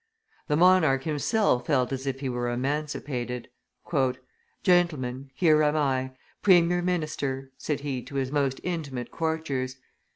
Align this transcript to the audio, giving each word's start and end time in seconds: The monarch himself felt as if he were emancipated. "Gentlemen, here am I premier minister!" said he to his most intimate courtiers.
The 0.47 0.57
monarch 0.57 1.03
himself 1.03 1.67
felt 1.67 1.91
as 1.93 2.07
if 2.07 2.21
he 2.21 2.27
were 2.29 2.49
emancipated. 2.49 3.49
"Gentlemen, 4.63 5.29
here 5.35 5.61
am 5.61 5.75
I 5.75 6.13
premier 6.41 6.81
minister!" 6.81 7.51
said 7.55 7.81
he 7.81 8.01
to 8.05 8.15
his 8.15 8.31
most 8.31 8.59
intimate 8.63 9.11
courtiers. 9.11 9.77